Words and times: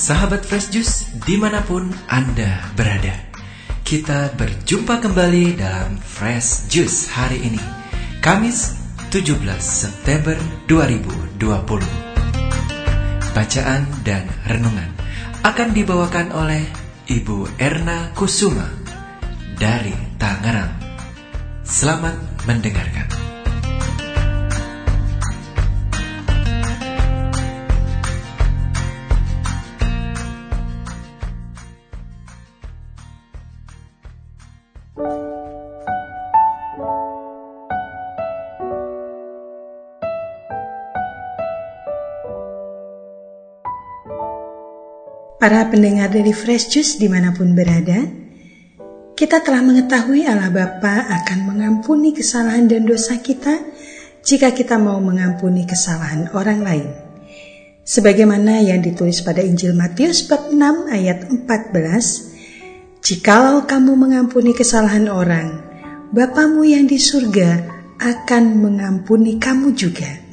Sahabat 0.00 0.48
Fresh 0.48 0.72
Juice 0.72 1.12
di 1.28 1.36
mana 1.36 1.60
pun 1.60 1.92
Anda 2.08 2.72
berada 2.72 3.12
Kita 3.84 4.32
berjumpa 4.32 4.96
kembali 4.96 5.60
dalam 5.60 6.00
Fresh 6.00 6.72
Juice 6.72 7.12
hari 7.12 7.44
ini 7.44 7.60
Kamis 8.24 8.80
17 9.12 9.36
September 9.60 10.40
2020 10.72 11.36
Bacaan 13.36 13.84
dan 14.00 14.24
renungan 14.48 14.88
akan 15.44 15.68
dibawakan 15.76 16.32
oleh 16.32 16.64
Ibu 17.04 17.60
Erna 17.60 18.16
Kusuma 18.16 18.72
dari 19.60 19.92
Tangerang. 20.16 20.80
Selamat 21.60 22.16
mendengarkan 22.48 23.08
Para 45.40 45.72
pendengar 45.72 46.12
dari 46.12 46.36
Fresh 46.36 46.68
Juice 46.68 47.00
di 47.00 47.08
mana 47.08 47.32
pun 47.32 47.56
berada, 47.56 48.04
kita 49.16 49.40
telah 49.40 49.64
mengetahui 49.64 50.28
Allah 50.28 50.52
Bapa 50.52 51.08
akan 51.08 51.48
mengampuni 51.48 52.12
kesalahan 52.12 52.68
dan 52.68 52.84
dosa 52.84 53.16
kita 53.24 53.56
jika 54.20 54.52
kita 54.52 54.76
mau 54.76 55.00
mengampuni 55.00 55.64
kesalahan 55.64 56.28
orang 56.36 56.60
lain. 56.60 56.88
Sebagaimana 57.88 58.60
yang 58.60 58.84
ditulis 58.84 59.24
pada 59.24 59.40
Injil 59.40 59.72
Matius 59.72 60.28
bab 60.28 60.52
6 60.52 60.92
ayat 60.92 61.32
14, 61.32 63.00
Jikalau 63.00 63.64
kamu 63.64 63.96
mengampuni 63.96 64.52
kesalahan 64.52 65.08
orang, 65.08 65.56
Bapamu 66.12 66.68
yang 66.68 66.84
di 66.84 67.00
surga 67.00 67.64
akan 67.96 68.60
mengampuni 68.60 69.40
kamu 69.40 69.72
juga. 69.72 70.29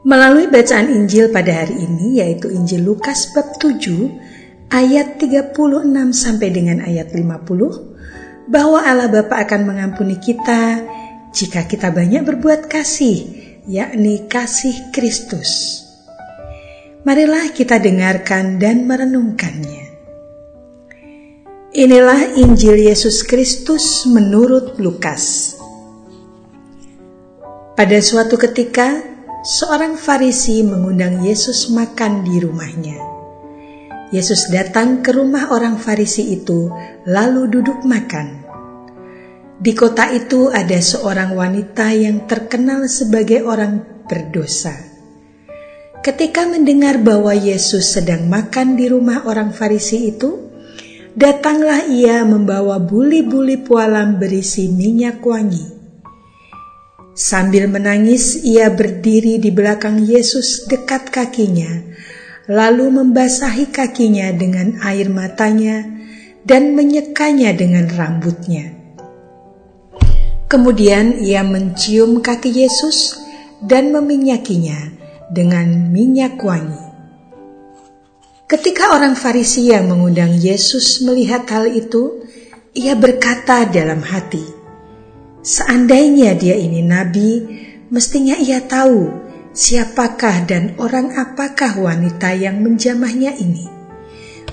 Melalui 0.00 0.48
bacaan 0.48 0.88
Injil 0.88 1.28
pada 1.28 1.60
hari 1.60 1.84
ini 1.84 2.24
yaitu 2.24 2.48
Injil 2.48 2.88
Lukas 2.88 3.36
bab 3.36 3.60
7 3.60 4.72
ayat 4.72 5.20
36 5.20 5.52
sampai 6.16 6.48
dengan 6.48 6.80
ayat 6.80 7.12
50 7.12 8.48
bahwa 8.48 8.80
Allah 8.80 9.12
Bapa 9.12 9.44
akan 9.44 9.60
mengampuni 9.68 10.16
kita 10.16 10.80
jika 11.36 11.68
kita 11.68 11.92
banyak 11.92 12.24
berbuat 12.24 12.64
kasih 12.64 13.28
yakni 13.68 14.24
kasih 14.24 14.88
Kristus. 14.88 15.84
Marilah 17.04 17.52
kita 17.52 17.76
dengarkan 17.76 18.56
dan 18.56 18.88
merenungkannya. 18.88 19.84
Inilah 21.76 22.40
Injil 22.40 22.88
Yesus 22.88 23.20
Kristus 23.20 24.08
menurut 24.08 24.80
Lukas. 24.80 25.54
Pada 27.76 27.96
suatu 28.00 28.40
ketika 28.40 29.19
seorang 29.40 29.96
Farisi 29.96 30.60
mengundang 30.60 31.24
Yesus 31.24 31.72
makan 31.72 32.28
di 32.28 32.44
rumahnya. 32.44 33.00
Yesus 34.12 34.52
datang 34.52 35.00
ke 35.00 35.16
rumah 35.16 35.48
orang 35.48 35.80
Farisi 35.80 36.36
itu, 36.36 36.68
lalu 37.08 37.48
duduk 37.48 37.80
makan. 37.88 38.44
Di 39.60 39.72
kota 39.72 40.12
itu 40.12 40.52
ada 40.52 40.76
seorang 40.76 41.32
wanita 41.32 41.88
yang 41.92 42.28
terkenal 42.28 42.84
sebagai 42.84 43.40
orang 43.44 44.04
berdosa. 44.04 44.76
Ketika 46.00 46.48
mendengar 46.48 47.00
bahwa 47.00 47.32
Yesus 47.32 47.96
sedang 47.96 48.28
makan 48.28 48.76
di 48.76 48.92
rumah 48.92 49.24
orang 49.24 49.56
Farisi 49.56 50.12
itu, 50.12 50.36
datanglah 51.16 51.88
ia 51.88 52.24
membawa 52.28 52.76
buli-buli 52.76 53.60
pualam 53.60 54.20
berisi 54.20 54.68
minyak 54.68 55.20
wangi 55.24 55.79
Sambil 57.20 57.68
menangis, 57.68 58.40
ia 58.48 58.72
berdiri 58.72 59.36
di 59.36 59.52
belakang 59.52 60.00
Yesus 60.00 60.64
dekat 60.64 61.12
kakinya, 61.12 61.68
lalu 62.48 62.88
membasahi 62.88 63.68
kakinya 63.68 64.32
dengan 64.32 64.80
air 64.80 65.12
matanya 65.12 65.84
dan 66.48 66.72
menyekanya 66.72 67.52
dengan 67.52 67.92
rambutnya. 67.92 68.72
Kemudian 70.48 71.20
ia 71.20 71.44
mencium 71.44 72.24
kaki 72.24 72.64
Yesus 72.64 73.20
dan 73.60 73.92
meminyakinya 73.92 74.88
dengan 75.28 75.92
minyak 75.92 76.40
wangi. 76.40 76.88
Ketika 78.48 78.96
orang 78.96 79.12
Farisi 79.12 79.68
yang 79.68 79.92
mengundang 79.92 80.40
Yesus 80.40 81.04
melihat 81.04 81.44
hal 81.52 81.68
itu, 81.68 82.24
ia 82.72 82.96
berkata 82.96 83.68
dalam 83.68 84.00
hati, 84.00 84.59
Seandainya 85.40 86.36
dia 86.36 86.52
ini 86.52 86.84
nabi, 86.84 87.40
mestinya 87.88 88.36
ia 88.36 88.60
tahu 88.60 89.08
siapakah 89.56 90.44
dan 90.44 90.76
orang 90.76 91.16
apakah 91.16 91.80
wanita 91.80 92.36
yang 92.36 92.60
menjamahnya 92.60 93.32
ini. 93.40 93.64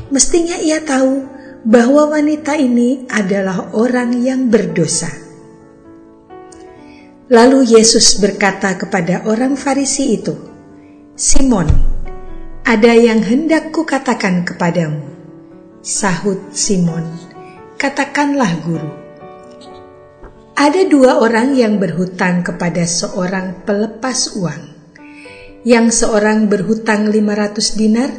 Mestinya 0.07 0.55
ia 0.55 0.79
tahu 0.79 1.27
bahwa 1.67 2.15
wanita 2.15 2.55
ini 2.55 3.03
adalah 3.11 3.75
orang 3.75 4.15
yang 4.23 4.47
berdosa. 4.47 5.11
Lalu 7.27 7.75
Yesus 7.75 8.23
berkata 8.23 8.79
kepada 8.79 9.27
orang 9.27 9.59
Farisi 9.59 10.15
itu, 10.15 10.31
"Simon, 11.19 11.67
ada 12.63 12.95
yang 12.95 13.19
hendak 13.19 13.75
kukatakan 13.75 14.47
kepadamu." 14.47 15.03
Sahut 15.83 16.39
Simon, 16.55 17.03
"Katakanlah, 17.75 18.63
Guru." 18.63 19.06
Ada 20.57 20.89
dua 20.89 21.21
orang 21.21 21.53
yang 21.53 21.77
berhutang 21.77 22.41
kepada 22.41 22.81
seorang 22.81 23.61
pelepas 23.61 24.41
uang. 24.41 24.63
Yang 25.61 26.01
seorang 26.01 26.49
berhutang 26.49 27.13
500 27.13 27.77
dinar, 27.77 28.09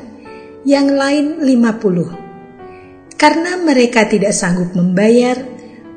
yang 0.62 0.86
lain 0.94 1.42
50. 1.42 3.18
Karena 3.18 3.58
mereka 3.58 4.06
tidak 4.06 4.30
sanggup 4.30 4.70
membayar, 4.78 5.34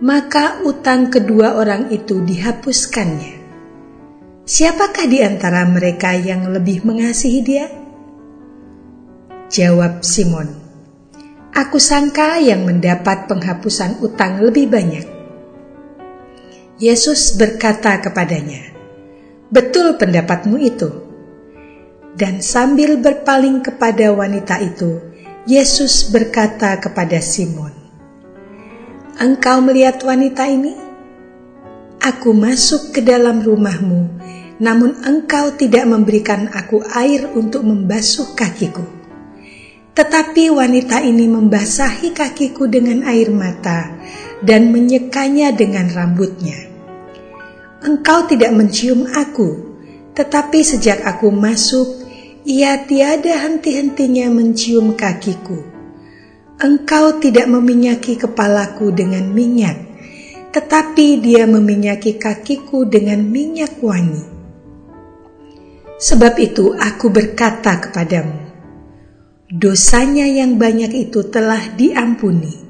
maka 0.01 0.65
utang 0.65 1.13
kedua 1.13 1.61
orang 1.61 1.93
itu 1.93 2.25
dihapuskannya. 2.25 3.37
Siapakah 4.41 5.05
di 5.05 5.21
antara 5.21 5.61
mereka 5.69 6.17
yang 6.17 6.49
lebih 6.49 6.81
mengasihi 6.81 7.39
dia? 7.45 7.69
Jawab 9.45 10.01
Simon, 10.01 10.57
Aku 11.53 11.77
sangka 11.77 12.41
yang 12.41 12.65
mendapat 12.65 13.29
penghapusan 13.29 14.01
utang 14.01 14.41
lebih 14.41 14.71
banyak. 14.71 15.10
Yesus 16.81 17.37
berkata 17.37 18.01
kepadanya, 18.01 18.73
"Betul 19.53 20.01
pendapatmu 20.01 20.57
itu." 20.57 20.89
Dan 22.17 22.41
sambil 22.41 22.97
berpaling 22.97 23.61
kepada 23.61 24.09
wanita 24.09 24.57
itu, 24.65 24.97
Yesus 25.45 26.09
berkata 26.09 26.81
kepada 26.81 27.21
Simon, 27.21 27.69
"Engkau 29.21 29.61
melihat 29.61 30.01
wanita 30.01 30.49
ini? 30.49 30.73
Aku 32.01 32.33
masuk 32.33 32.97
ke 32.97 33.05
dalam 33.05 33.45
rumahmu, 33.45 34.17
namun 34.57 35.05
engkau 35.05 35.53
tidak 35.53 35.85
memberikan 35.85 36.49
aku 36.49 36.81
air 36.97 37.29
untuk 37.37 37.61
membasuh 37.61 38.33
kakiku. 38.33 38.81
Tetapi 39.93 40.49
wanita 40.49 41.05
ini 41.05 41.29
membasahi 41.29 42.09
kakiku 42.09 42.65
dengan 42.65 43.05
air 43.05 43.29
mata 43.29 43.93
dan 44.41 44.73
menyekanya 44.73 45.53
dengan 45.53 45.85
rambutnya." 45.93 46.70
Engkau 47.81 48.29
tidak 48.29 48.53
mencium 48.53 49.09
aku, 49.09 49.73
tetapi 50.13 50.61
sejak 50.61 51.01
aku 51.01 51.33
masuk, 51.33 52.05
ia 52.45 52.85
tiada 52.85 53.41
henti-hentinya 53.41 54.29
mencium 54.29 54.93
kakiku. 54.93 55.57
Engkau 56.61 57.17
tidak 57.17 57.49
meminyaki 57.49 58.21
kepalaku 58.21 58.93
dengan 58.93 59.25
minyak, 59.33 59.81
tetapi 60.53 61.17
dia 61.25 61.49
meminyaki 61.49 62.21
kakiku 62.21 62.85
dengan 62.85 63.25
minyak 63.25 63.81
wangi. 63.81 64.29
Sebab 65.97 66.37
itu 66.37 66.77
aku 66.77 67.09
berkata 67.09 67.81
kepadamu, 67.81 68.45
dosanya 69.49 70.29
yang 70.29 70.61
banyak 70.61 71.09
itu 71.09 71.25
telah 71.33 71.73
diampuni, 71.73 72.61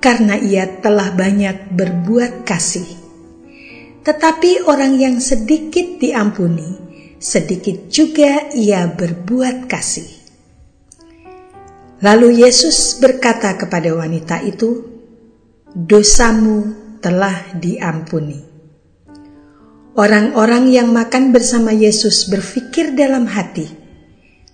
karena 0.00 0.40
ia 0.40 0.64
telah 0.80 1.12
banyak 1.12 1.76
berbuat 1.76 2.48
kasih. 2.48 2.95
Tetapi 4.06 4.70
orang 4.70 4.94
yang 4.94 5.18
sedikit 5.18 5.98
diampuni, 5.98 6.78
sedikit 7.18 7.90
juga 7.90 8.54
ia 8.54 8.86
berbuat 8.86 9.66
kasih. 9.66 10.06
Lalu 12.06 12.46
Yesus 12.46 13.02
berkata 13.02 13.58
kepada 13.58 13.90
wanita 13.98 14.46
itu, 14.46 14.86
"Dosamu 15.74 16.70
telah 17.02 17.50
diampuni." 17.58 18.46
Orang-orang 19.98 20.70
yang 20.70 20.94
makan 20.94 21.34
bersama 21.34 21.74
Yesus 21.74 22.30
berpikir 22.30 22.94
dalam 22.94 23.26
hati, 23.26 23.66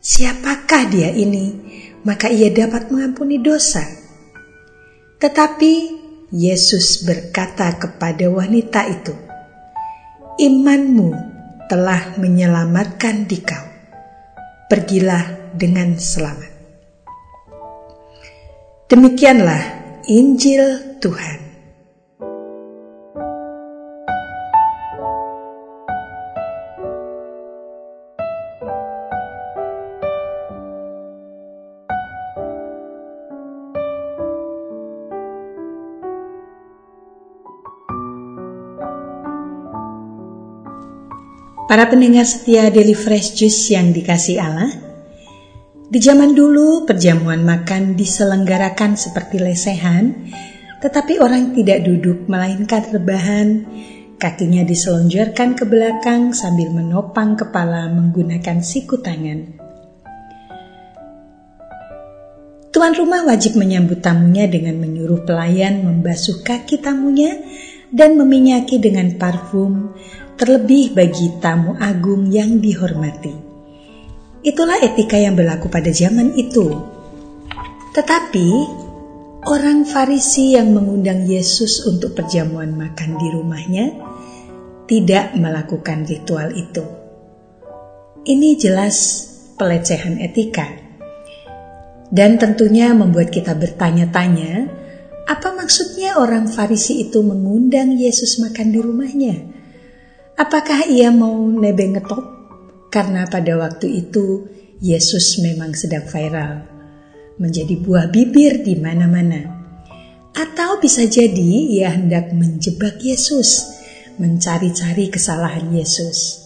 Siapakah 0.02 0.90
dia 0.90 1.14
ini? 1.14 1.54
Maka 2.02 2.26
ia 2.26 2.50
dapat 2.50 2.90
mengampuni 2.90 3.38
dosa. 3.38 3.86
Tetapi 5.22 5.72
Yesus 6.34 7.06
berkata 7.06 7.70
kepada 7.78 8.26
wanita 8.26 8.90
itu, 8.90 9.14
"Imanmu 10.38 11.10
telah 11.66 12.16
menyelamatkan 12.16 13.26
dikau. 13.26 13.64
Pergilah 14.70 15.52
dengan 15.56 15.98
selamat." 15.98 16.52
Demikianlah 18.92 19.62
Injil 20.06 20.96
Tuhan. 21.00 21.41
Para 41.72 41.88
pendengar 41.88 42.28
setia 42.28 42.68
Daily 42.68 42.92
Fresh 42.92 43.32
Juice 43.32 43.72
yang 43.72 43.96
dikasih 43.96 44.36
Allah, 44.44 44.76
di 45.88 45.96
zaman 46.04 46.36
dulu 46.36 46.84
perjamuan 46.84 47.48
makan 47.48 47.96
diselenggarakan 47.96 48.92
seperti 48.92 49.40
lesehan, 49.40 50.12
tetapi 50.84 51.16
orang 51.16 51.56
tidak 51.56 51.80
duduk 51.88 52.28
melainkan 52.28 52.84
rebahan, 52.92 53.64
kakinya 54.20 54.68
diselonjorkan 54.68 55.56
ke 55.56 55.64
belakang 55.64 56.36
sambil 56.36 56.68
menopang 56.76 57.40
kepala 57.40 57.88
menggunakan 57.88 58.60
siku 58.60 59.00
tangan. 59.00 59.56
Tuan 62.68 62.92
rumah 62.92 63.24
wajib 63.24 63.56
menyambut 63.56 64.04
tamunya 64.04 64.44
dengan 64.44 64.76
menyuruh 64.76 65.24
pelayan 65.24 65.88
membasuh 65.88 66.44
kaki 66.44 66.84
tamunya 66.84 67.40
dan 67.88 68.20
meminyaki 68.20 68.76
dengan 68.76 69.16
parfum 69.16 69.96
terlebih 70.36 70.96
bagi 70.96 71.38
tamu 71.38 71.76
agung 71.76 72.28
yang 72.28 72.58
dihormati. 72.58 73.34
Itulah 74.42 74.82
etika 74.82 75.14
yang 75.14 75.38
berlaku 75.38 75.70
pada 75.70 75.94
zaman 75.94 76.34
itu. 76.34 76.66
Tetapi 77.94 78.48
orang 79.46 79.86
Farisi 79.86 80.58
yang 80.58 80.74
mengundang 80.74 81.28
Yesus 81.28 81.86
untuk 81.86 82.18
perjamuan 82.18 82.74
makan 82.74 83.20
di 83.22 83.28
rumahnya 83.30 83.86
tidak 84.90 85.38
melakukan 85.38 86.02
ritual 86.08 86.50
itu. 86.58 86.82
Ini 88.26 88.58
jelas 88.58 89.26
pelecehan 89.54 90.18
etika. 90.18 90.66
Dan 92.12 92.36
tentunya 92.36 92.92
membuat 92.92 93.32
kita 93.32 93.56
bertanya-tanya, 93.56 94.68
apa 95.24 95.48
maksudnya 95.54 96.18
orang 96.18 96.50
Farisi 96.50 97.08
itu 97.08 97.22
mengundang 97.22 97.94
Yesus 97.94 98.42
makan 98.42 98.68
di 98.74 98.78
rumahnya? 98.82 99.36
Apakah 100.42 100.90
ia 100.90 101.14
mau 101.14 101.38
nebeng 101.54 101.94
ngetop? 101.94 102.26
Karena 102.90 103.30
pada 103.30 103.54
waktu 103.62 104.02
itu 104.02 104.50
Yesus 104.82 105.38
memang 105.38 105.70
sedang 105.70 106.02
viral, 106.02 106.66
menjadi 107.38 107.78
buah 107.78 108.10
bibir 108.10 108.66
di 108.66 108.74
mana-mana. 108.74 109.62
Atau 110.34 110.82
bisa 110.82 111.06
jadi 111.06 111.78
ia 111.78 111.94
hendak 111.94 112.34
menjebak 112.34 112.98
Yesus, 112.98 113.70
mencari-cari 114.18 115.14
kesalahan 115.14 115.70
Yesus. 115.70 116.42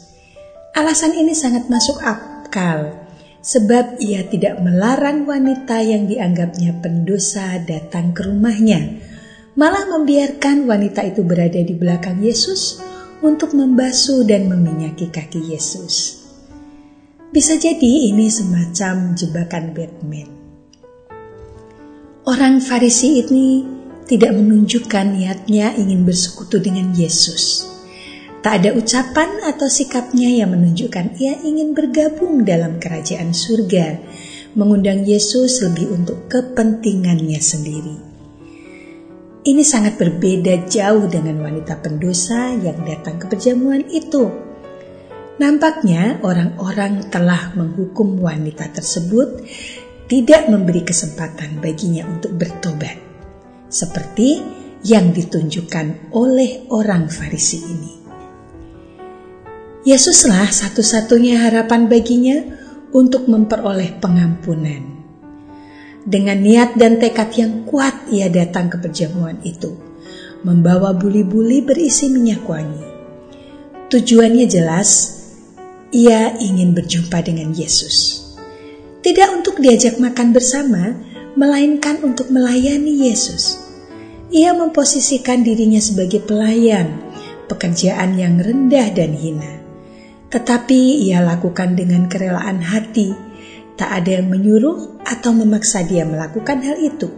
Alasan 0.77 1.17
ini 1.17 1.33
sangat 1.33 1.73
masuk 1.73 1.97
akal, 2.05 3.01
sebab 3.41 3.97
ia 3.97 4.29
tidak 4.29 4.61
melarang 4.61 5.25
wanita 5.25 5.81
yang 5.81 6.05
dianggapnya 6.05 6.85
pendosa 6.85 7.65
datang 7.65 8.13
ke 8.13 8.29
rumahnya, 8.29 9.01
malah 9.57 9.89
membiarkan 9.89 10.69
wanita 10.69 11.01
itu 11.01 11.25
berada 11.25 11.65
di 11.65 11.73
belakang 11.73 12.21
Yesus 12.21 12.96
untuk 13.25 13.57
membasuh 13.57 14.25
dan 14.27 14.49
meminyaki 14.51 15.09
kaki 15.09 15.53
Yesus. 15.53 16.27
Bisa 17.33 17.57
jadi 17.61 18.13
ini 18.13 18.33
semacam 18.33 19.13
jebakan 19.13 19.77
Batman. 19.77 20.29
Orang 22.27 22.59
Farisi 22.59 23.23
ini 23.23 23.63
tidak 24.07 24.35
menunjukkan 24.35 25.15
niatnya 25.15 25.75
ingin 25.75 26.07
bersekutu 26.07 26.63
dengan 26.63 26.95
Yesus. 26.95 27.67
Tak 28.47 28.63
ada 28.63 28.79
ucapan 28.79 29.43
atau 29.43 29.67
sikapnya 29.67 30.31
yang 30.31 30.55
menunjukkan 30.55 31.19
ia 31.19 31.35
ingin 31.43 31.75
bergabung 31.75 32.47
dalam 32.47 32.79
kerajaan 32.79 33.35
surga, 33.35 33.99
mengundang 34.55 35.03
Yesus 35.03 35.67
lebih 35.67 35.91
untuk 35.91 36.31
kepentingannya 36.31 37.43
sendiri. 37.43 38.06
Ini 39.47 39.63
sangat 39.63 39.95
berbeda 39.95 40.67
jauh 40.67 41.07
dengan 41.07 41.39
wanita 41.39 41.79
pendosa 41.79 42.51
yang 42.59 42.83
datang 42.83 43.15
ke 43.23 43.31
perjamuan 43.31 43.87
itu. 43.95 44.27
Nampaknya 45.39 46.19
orang-orang 46.27 47.07
telah 47.15 47.55
menghukum 47.55 48.19
wanita 48.19 48.75
tersebut 48.75 49.47
tidak 50.11 50.51
memberi 50.51 50.83
kesempatan 50.83 51.63
baginya 51.63 52.11
untuk 52.11 52.35
bertobat. 52.35 52.99
Seperti 53.71 54.43
yang 54.83 55.15
ditunjukkan 55.15 56.11
oleh 56.11 56.67
orang 56.75 57.07
Farisi 57.07 57.59
ini. 57.63 57.93
Yesuslah 59.87 60.51
satu-satunya 60.51 61.47
harapan 61.47 61.87
baginya 61.87 62.43
untuk 62.91 63.31
memperoleh 63.31 63.95
pengampunan 64.03 64.96
dengan 66.07 66.39
niat 66.39 66.79
dan 66.79 67.03
tekad 67.03 67.35
yang 67.35 67.67
kuat 67.67 68.07
ia 68.15 68.31
datang 68.31 68.71
ke 68.71 68.79
perjamuan 68.79 69.43
itu, 69.43 69.75
membawa 70.47 70.95
buli-buli 70.95 71.67
berisi 71.67 72.07
minyak 72.07 72.47
wangi. 72.47 72.87
Tujuannya 73.91 74.47
jelas, 74.47 75.19
ia 75.91 76.39
ingin 76.39 76.79
berjumpa 76.79 77.27
dengan 77.27 77.51
Yesus. 77.51 78.23
Tidak 79.03 79.35
untuk 79.35 79.59
diajak 79.59 79.99
makan 79.99 80.31
bersama, 80.31 80.95
melainkan 81.35 81.99
untuk 82.07 82.31
melayani 82.31 83.11
Yesus. 83.11 83.59
Ia 84.31 84.55
memposisikan 84.55 85.43
dirinya 85.43 85.79
sebagai 85.79 86.23
pelayan, 86.23 87.03
pekerjaan 87.51 88.19
yang 88.19 88.39
rendah 88.39 88.91
dan 88.95 89.15
hina. 89.15 89.63
Tetapi 90.31 91.07
ia 91.07 91.23
lakukan 91.23 91.79
dengan 91.79 92.11
kerelaan 92.11 92.59
hati 92.59 93.26
Tak 93.77 93.91
ada 93.93 94.11
yang 94.21 94.33
menyuruh 94.33 95.05
atau 95.05 95.37
memaksa 95.37 95.85
dia 95.85 96.09
melakukan 96.09 96.65
hal 96.65 96.81
itu. 96.81 97.13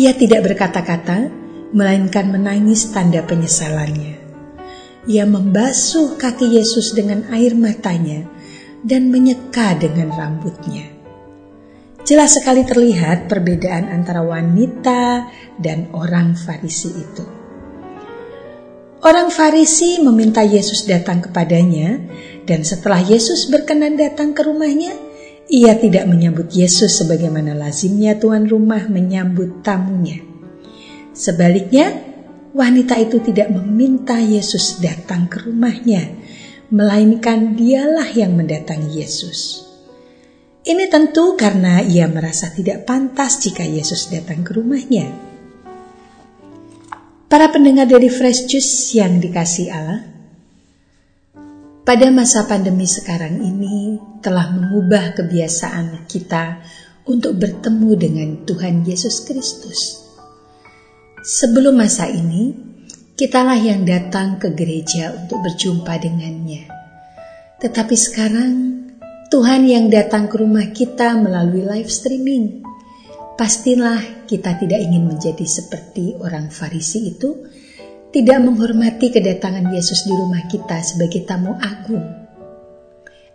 Ia 0.00 0.16
tidak 0.16 0.48
berkata-kata, 0.48 1.28
melainkan 1.76 2.32
menangis 2.32 2.88
tanda 2.90 3.20
penyesalannya. 3.22 4.16
Ia 5.04 5.28
membasuh 5.28 6.16
kaki 6.16 6.56
Yesus 6.56 6.96
dengan 6.96 7.28
air 7.28 7.52
matanya 7.52 8.24
dan 8.80 9.12
menyeka 9.12 9.76
dengan 9.76 10.08
rambutnya. 10.16 10.88
Jelas 12.04 12.36
sekali 12.36 12.64
terlihat 12.64 13.32
perbedaan 13.32 13.88
antara 13.88 14.20
wanita 14.20 15.28
dan 15.56 15.88
orang 15.96 16.36
Farisi 16.36 16.92
itu. 16.92 17.24
Orang 19.04 19.28
Farisi 19.28 20.00
meminta 20.00 20.40
Yesus 20.40 20.88
datang 20.88 21.20
kepadanya, 21.24 22.00
dan 22.44 22.60
setelah 22.64 23.00
Yesus 23.00 23.48
berkenan 23.48 23.96
datang 23.96 24.36
ke 24.36 24.44
rumahnya, 24.44 24.92
ia 25.48 25.76
tidak 25.76 26.08
menyambut 26.08 26.52
Yesus 26.52 27.00
sebagaimana 27.00 27.52
lazimnya 27.52 28.16
tuan 28.16 28.48
rumah 28.48 28.88
menyambut 28.88 29.60
tamunya. 29.60 30.20
Sebaliknya, 31.12 31.92
wanita 32.56 32.96
itu 33.00 33.20
tidak 33.20 33.52
meminta 33.52 34.16
Yesus 34.16 34.80
datang 34.80 35.28
ke 35.28 35.44
rumahnya, 35.44 36.08
melainkan 36.72 37.56
dialah 37.56 38.08
yang 38.12 38.36
mendatangi 38.36 39.04
Yesus. 39.04 39.64
Ini 40.64 40.88
tentu 40.88 41.36
karena 41.36 41.84
ia 41.84 42.08
merasa 42.08 42.48
tidak 42.48 42.88
pantas 42.88 43.36
jika 43.44 43.60
Yesus 43.68 44.08
datang 44.08 44.40
ke 44.40 44.56
rumahnya. 44.56 45.12
Para 47.28 47.52
pendengar 47.52 47.84
dari 47.84 48.08
Fresh 48.08 48.48
Juice 48.48 48.96
yang 48.96 49.20
dikasih 49.20 49.68
Allah, 49.68 50.13
pada 51.84 52.08
masa 52.08 52.48
pandemi 52.48 52.88
sekarang 52.88 53.40
ini 53.44 54.00
telah 54.24 54.48
mengubah 54.50 55.14
kebiasaan 55.14 56.08
kita 56.08 56.64
untuk 57.04 57.36
bertemu 57.36 57.90
dengan 57.94 58.28
Tuhan 58.48 58.88
Yesus 58.88 59.28
Kristus. 59.28 60.02
Sebelum 61.20 61.76
masa 61.76 62.08
ini, 62.08 62.56
kitalah 63.16 63.60
yang 63.60 63.84
datang 63.84 64.40
ke 64.40 64.52
gereja 64.56 65.12
untuk 65.12 65.44
berjumpa 65.44 65.92
dengannya. 66.00 66.68
Tetapi 67.60 67.96
sekarang, 67.96 68.52
Tuhan 69.28 69.68
yang 69.68 69.92
datang 69.92 70.28
ke 70.28 70.40
rumah 70.40 70.72
kita 70.72 71.16
melalui 71.20 71.64
live 71.64 71.88
streaming 71.92 72.64
Pastilah 73.34 74.30
kita 74.30 74.54
tidak 74.62 74.78
ingin 74.78 75.10
menjadi 75.10 75.42
seperti 75.42 76.14
orang 76.22 76.54
Farisi 76.54 77.18
itu, 77.18 77.34
tidak 78.14 78.38
menghormati 78.46 79.10
kedatangan 79.10 79.74
Yesus 79.74 80.06
di 80.06 80.14
rumah 80.14 80.46
kita 80.46 80.78
sebagai 80.86 81.26
tamu 81.26 81.58
agung. 81.58 82.06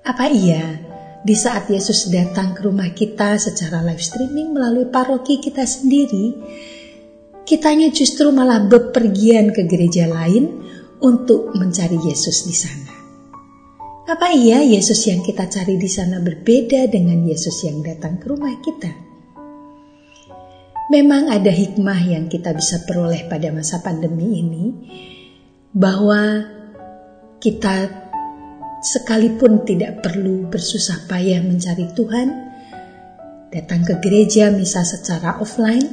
Apa 0.07 0.31
iya 0.31 0.79
di 1.19 1.35
saat 1.35 1.67
Yesus 1.67 2.07
datang 2.07 2.55
ke 2.55 2.63
rumah 2.63 2.95
kita 2.95 3.35
secara 3.35 3.83
live 3.83 3.99
streaming 3.99 4.55
melalui 4.55 4.87
paroki 4.87 5.43
kita 5.43 5.67
sendiri, 5.67 6.31
kitanya 7.43 7.91
justru 7.91 8.31
malah 8.31 8.63
bepergian 8.71 9.51
ke 9.51 9.67
gereja 9.67 10.07
lain 10.07 10.63
untuk 11.03 11.51
mencari 11.59 11.99
Yesus 11.99 12.47
di 12.47 12.55
sana. 12.55 12.95
Apa 14.07 14.31
iya 14.31 14.63
Yesus 14.63 15.03
yang 15.11 15.19
kita 15.19 15.51
cari 15.51 15.75
di 15.75 15.91
sana 15.91 16.23
berbeda 16.23 16.87
dengan 16.87 17.27
Yesus 17.27 17.67
yang 17.67 17.83
datang 17.83 18.15
ke 18.15 18.31
rumah 18.31 18.55
kita? 18.63 19.08
Memang 20.89 21.29
ada 21.29 21.53
hikmah 21.53 22.01
yang 22.01 22.25
kita 22.25 22.49
bisa 22.57 22.81
peroleh 22.89 23.29
pada 23.29 23.53
masa 23.53 23.77
pandemi 23.77 24.41
ini, 24.41 24.65
bahwa 25.69 26.49
kita 27.37 27.93
sekalipun 28.81 29.69
tidak 29.69 30.01
perlu 30.01 30.49
bersusah 30.49 31.05
payah 31.05 31.45
mencari 31.45 31.93
Tuhan, 31.93 32.27
datang 33.53 33.85
ke 33.85 34.01
gereja 34.01 34.49
misa 34.49 34.81
secara 34.81 35.37
offline, 35.37 35.85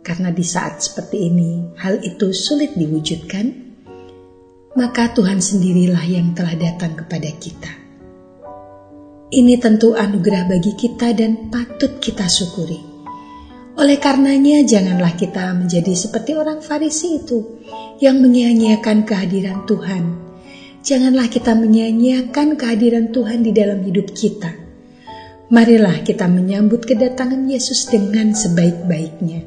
karena 0.00 0.32
di 0.32 0.44
saat 0.48 0.80
seperti 0.80 1.28
ini 1.28 1.76
hal 1.76 2.00
itu 2.00 2.32
sulit 2.32 2.72
diwujudkan, 2.72 3.52
maka 4.80 5.12
Tuhan 5.12 5.44
sendirilah 5.44 6.04
yang 6.08 6.32
telah 6.32 6.56
datang 6.56 6.96
kepada 6.96 7.28
kita. 7.36 7.72
Ini 9.28 9.60
tentu 9.60 9.92
anugerah 9.92 10.48
bagi 10.48 10.72
kita 10.72 11.12
dan 11.12 11.52
patut 11.52 12.00
kita 12.00 12.24
syukuri. 12.24 12.95
Oleh 13.76 14.00
karenanya, 14.00 14.64
janganlah 14.64 15.12
kita 15.14 15.52
menjadi 15.52 15.92
seperti 15.92 16.32
orang 16.32 16.64
Farisi 16.64 17.20
itu 17.20 17.60
yang 18.00 18.20
menyia-nyiakan 18.24 19.04
kehadiran 19.04 19.68
Tuhan 19.68 20.26
janganlah 20.86 21.26
kita 21.26 21.58
menyia-nyiakan 21.58 22.54
kehadiran 22.54 23.10
Tuhan 23.10 23.42
di 23.42 23.50
dalam 23.50 23.82
hidup 23.82 24.14
kita. 24.14 24.54
Marilah 25.50 26.06
kita 26.06 26.30
menyambut 26.30 26.86
kedatangan 26.86 27.42
Yesus 27.50 27.90
dengan 27.90 28.30
sebaik-baiknya, 28.30 29.42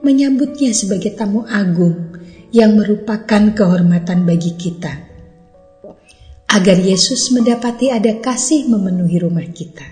menyambutnya 0.00 0.72
sebagai 0.72 1.12
tamu 1.12 1.44
agung 1.44 2.16
yang 2.56 2.72
merupakan 2.72 3.52
kehormatan 3.52 4.24
bagi 4.24 4.56
kita. 4.56 5.12
Agar 6.52 6.76
Yesus 6.80 7.32
mendapati 7.32 7.92
ada 7.92 8.16
kasih 8.20 8.68
memenuhi 8.68 9.20
rumah 9.20 9.44
kita. 9.44 9.91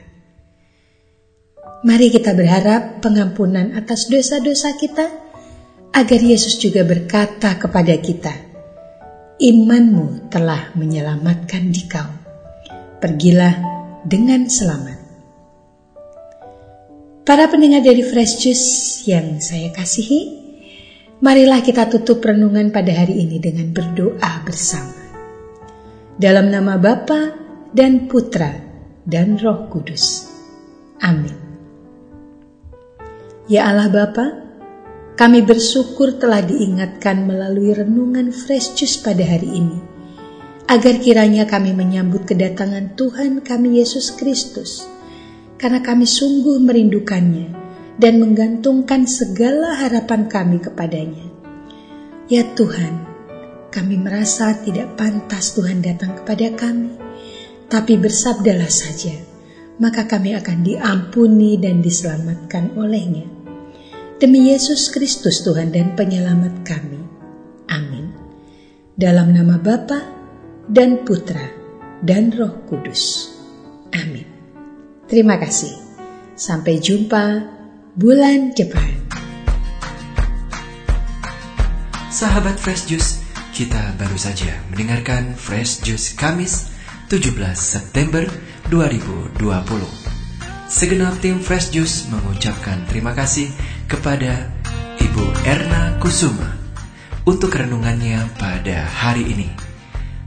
Mari 1.81 2.13
kita 2.13 2.37
berharap 2.37 3.01
pengampunan 3.01 3.73
atas 3.73 4.05
dosa-dosa 4.13 4.77
kita, 4.77 5.09
agar 5.97 6.21
Yesus 6.21 6.61
juga 6.61 6.85
berkata 6.85 7.57
kepada 7.57 7.97
kita, 7.97 8.35
imanmu 9.41 10.29
telah 10.29 10.77
menyelamatkan 10.77 11.73
dikau. 11.73 12.05
Pergilah 13.01 13.57
dengan 14.05 14.45
selamat. 14.45 14.99
Para 17.25 17.49
pendengar 17.49 17.81
dari 17.81 18.05
Fresh 18.05 18.45
Juice 18.45 18.69
yang 19.09 19.41
saya 19.41 19.73
kasihi, 19.73 20.21
marilah 21.25 21.65
kita 21.65 21.89
tutup 21.89 22.21
renungan 22.21 22.69
pada 22.77 22.93
hari 22.93 23.25
ini 23.25 23.41
dengan 23.41 23.73
berdoa 23.73 24.45
bersama. 24.45 25.01
Dalam 26.21 26.53
nama 26.53 26.77
Bapa 26.77 27.33
dan 27.73 28.05
Putra 28.05 28.53
dan 29.09 29.41
Roh 29.41 29.73
Kudus. 29.73 30.29
Amin. 31.01 31.40
Ya 33.51 33.67
Allah 33.67 33.91
Bapa, 33.91 34.47
kami 35.19 35.43
bersyukur 35.43 36.23
telah 36.23 36.39
diingatkan 36.39 37.27
melalui 37.27 37.75
renungan 37.75 38.31
Fresh 38.31 38.79
Juice 38.79 39.03
pada 39.03 39.27
hari 39.27 39.51
ini, 39.59 39.75
agar 40.71 41.03
kiranya 41.03 41.51
kami 41.51 41.75
menyambut 41.75 42.31
kedatangan 42.31 42.95
Tuhan 42.95 43.43
kami 43.43 43.83
Yesus 43.83 44.15
Kristus, 44.15 44.87
karena 45.59 45.83
kami 45.83 46.07
sungguh 46.07 46.63
merindukannya 46.63 47.51
dan 47.99 48.23
menggantungkan 48.23 49.11
segala 49.11 49.83
harapan 49.83 50.31
kami 50.31 50.63
kepadanya. 50.63 51.27
Ya 52.31 52.47
Tuhan, 52.55 53.03
kami 53.75 53.99
merasa 53.99 54.63
tidak 54.63 54.95
pantas 54.95 55.59
Tuhan 55.59 55.83
datang 55.83 56.23
kepada 56.23 56.55
kami, 56.55 56.95
tapi 57.67 57.99
bersabdalah 57.99 58.71
saja, 58.71 59.19
maka 59.83 60.07
kami 60.07 60.39
akan 60.39 60.63
diampuni 60.63 61.59
dan 61.59 61.83
diselamatkan 61.83 62.79
olehnya. 62.79 63.40
Demi 64.21 64.53
Yesus 64.53 64.93
Kristus 64.93 65.41
Tuhan 65.41 65.73
dan 65.73 65.97
penyelamat 65.97 66.61
kami. 66.61 67.01
Amin. 67.73 68.13
Dalam 68.93 69.33
nama 69.33 69.57
Bapa 69.57 69.97
dan 70.69 71.09
Putra 71.09 71.41
dan 72.05 72.29
Roh 72.29 72.69
Kudus. 72.69 73.33
Amin. 73.97 74.29
Terima 75.09 75.41
kasih. 75.41 75.73
Sampai 76.37 76.85
jumpa 76.85 77.49
bulan 77.97 78.53
depan. 78.53 78.93
Sahabat 82.13 82.61
Fresh 82.61 82.93
Juice, 82.93 83.25
kita 83.57 83.97
baru 83.97 84.21
saja 84.21 84.53
mendengarkan 84.69 85.33
Fresh 85.33 85.81
Juice 85.81 86.13
Kamis 86.13 86.69
17 87.09 87.41
September 87.57 88.29
2020. 88.69 89.41
Segenap 90.71 91.19
tim 91.25 91.41
Fresh 91.41 91.73
Juice 91.73 92.07
mengucapkan 92.13 92.85
terima 92.85 93.17
kasih 93.17 93.49
kepada 93.91 94.47
Ibu 95.03 95.25
Erna 95.43 95.99
Kusuma 95.99 96.55
untuk 97.27 97.51
renungannya 97.51 98.23
pada 98.39 98.87
hari 98.87 99.27
ini. 99.27 99.51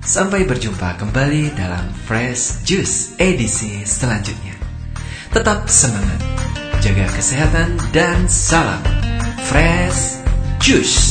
Sampai 0.03 0.43
berjumpa 0.43 0.99
kembali 0.99 1.55
dalam 1.55 1.87
Fresh 2.03 2.67
Juice 2.67 3.15
edisi 3.15 3.87
selanjutnya. 3.87 4.59
Tetap 5.31 5.71
semangat, 5.71 6.19
jaga 6.83 7.07
kesehatan, 7.15 7.79
dan 7.95 8.27
salam 8.27 8.83
Fresh 9.47 10.19
Juice. 10.59 11.02